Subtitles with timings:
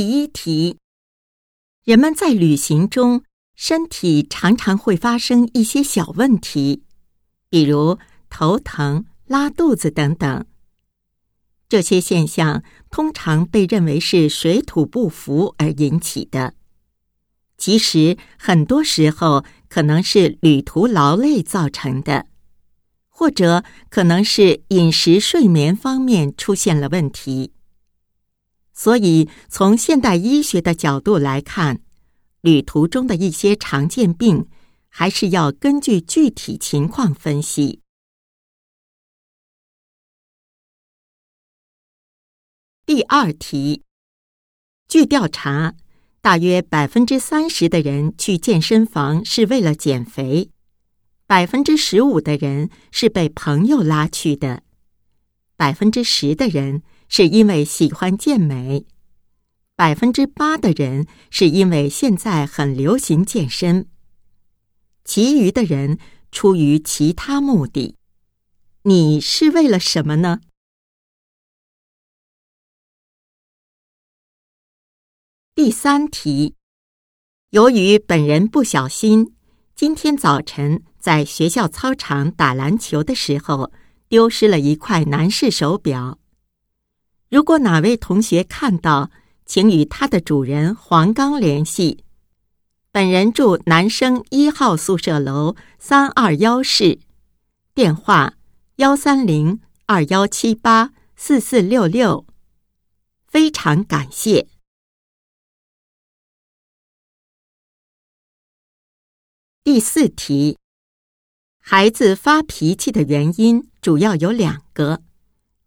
[0.00, 0.78] 第一题：
[1.84, 3.22] 人们在旅行中，
[3.54, 6.84] 身体常常会发生一些小问题，
[7.50, 7.98] 比如
[8.30, 10.46] 头疼、拉肚子等等。
[11.68, 16.54] 这些现象通常被认为是水土不服而引起的，
[17.58, 22.24] 其实很多时候可能是旅途劳累造成的，
[23.10, 27.52] 或者可能是饮食、睡眠方面出现了问题。
[28.82, 31.82] 所以，从现代医学的角度来看，
[32.40, 34.48] 旅途中的一些常见病，
[34.88, 37.82] 还是要根据具体情况分析。
[42.86, 43.82] 第二题，
[44.88, 45.74] 据调查，
[46.22, 50.48] 大约百分之三十的人去健身房是为了减肥，
[51.26, 54.62] 百分之十五的人是被朋友拉去的，
[55.54, 56.82] 百分之十的人。
[57.12, 58.86] 是因为喜欢健美，
[59.74, 63.88] 百分之八的人是因为现在很流行健身，
[65.04, 65.98] 其余的人
[66.30, 67.96] 出于其他目的。
[68.82, 70.40] 你是为了什么呢？
[75.52, 76.54] 第三题，
[77.50, 79.34] 由于本人不小心，
[79.74, 83.72] 今天早晨在学校操场打篮球的时候，
[84.08, 86.20] 丢失了一块男士手表。
[87.30, 89.12] 如果哪位同学看到，
[89.46, 92.04] 请与他的主人黄刚联系。
[92.90, 96.98] 本人住男生一号宿舍楼三二幺室，
[97.72, 98.34] 电话
[98.76, 102.26] 幺三零二幺七八四四六六。
[103.28, 104.48] 非常感谢。
[109.62, 110.58] 第四题，
[111.60, 115.04] 孩子发脾气的原因主要有两个：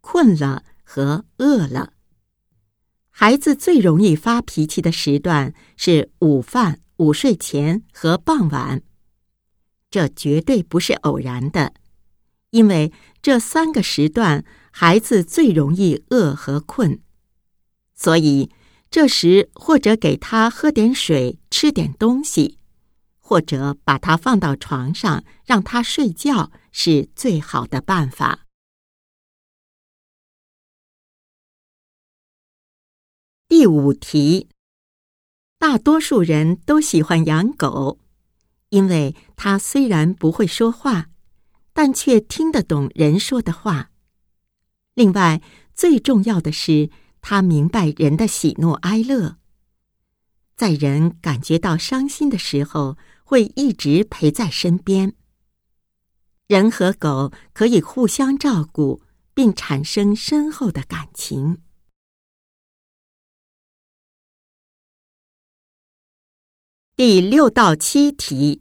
[0.00, 0.64] 困了。
[0.94, 1.94] 和饿了，
[3.08, 8.82] 孩子最容易发脾气的时段是午饭、午睡前和傍晚。
[9.90, 11.72] 这绝对不是偶然的，
[12.50, 12.92] 因为
[13.22, 17.00] 这三个时段孩子最容易饿和困，
[17.94, 18.50] 所以
[18.90, 22.58] 这时或者给他喝点水、吃点东西，
[23.18, 28.41] 或者把他放到床上让他睡觉是最好的办法。
[33.54, 34.48] 第五题，
[35.58, 37.98] 大多数人都喜欢养狗，
[38.70, 41.10] 因为它虽然不会说话，
[41.74, 43.90] 但却听得懂人说的话。
[44.94, 45.42] 另外，
[45.74, 46.88] 最重要的是，
[47.20, 49.36] 它明白人的喜怒哀乐，
[50.56, 55.14] 在人感觉到伤心的时候，会一直陪在身边。
[56.46, 59.02] 人和狗可以互相照顾，
[59.34, 61.58] 并产生深厚的感情。
[66.94, 68.60] 第六到七题，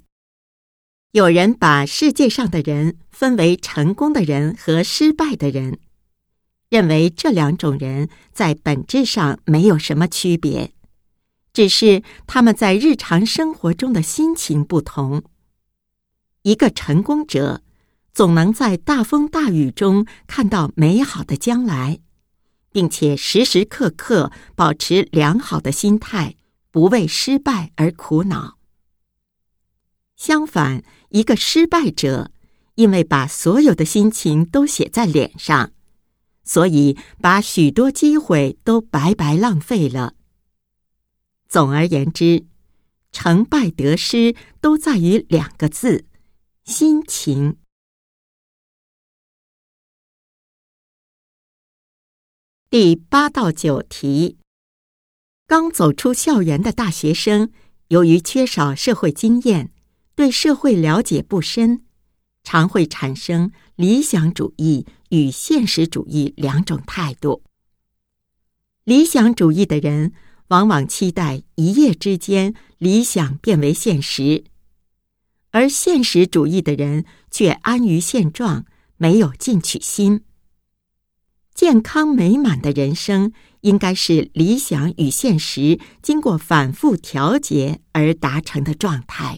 [1.11, 5.79] 有人把世界上的人分为成功的人和失败的人，
[6.69, 10.71] 认为这两种人在本质上没有什么区别，
[11.51, 15.23] 只是他们在日常生活中的心情不同。
[16.43, 17.61] 一个成功者
[18.13, 21.99] 总能在大风大雨中看到美好的将来，
[22.71, 26.35] 并且时时刻刻保持良好的心态。
[26.71, 28.57] 不为失败而苦恼。
[30.15, 32.31] 相反，一个失败者，
[32.75, 35.71] 因为把所有的心情都写在脸上，
[36.43, 40.15] 所以把许多机会都白白浪费了。
[41.47, 42.45] 总而言之，
[43.11, 46.05] 成败得失都在于两个字：
[46.63, 47.57] 心情。
[52.69, 54.40] 第八到九题。
[55.51, 57.51] 刚走出校园的大学生，
[57.89, 59.69] 由于缺少社会经验，
[60.15, 61.81] 对社会了解不深，
[62.41, 67.43] 常会产生理想主义与现实主义两种态度。
[68.85, 70.13] 理想主义的人
[70.47, 74.45] 往往期待一夜之间理想变为现实，
[75.49, 78.65] 而现实主义的人却安于现状，
[78.95, 80.23] 没有进取心。
[81.61, 83.31] 健康美满的人生。
[83.61, 89.37] 应该是理想与现实经过反复调节而达成的状态。